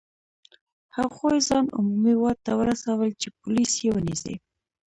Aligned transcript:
هغوی 0.97 1.37
ځان 1.47 1.65
عمومي 1.77 2.15
واټ 2.17 2.37
ته 2.45 2.51
ورسول 2.59 3.09
چې 3.21 3.27
پولیس 3.39 3.71
یې 3.83 3.89
ونیسي. 3.93 4.35